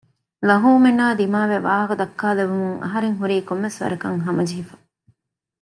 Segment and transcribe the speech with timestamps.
[0.47, 4.75] ލަހޫމެންނާ ދިމާވެ ވާހަކަދައްކާލެވުމުން އަހަރެން ހުރީ ކޮންމެސްވަރަކަށް ހަމަޖެހިފަ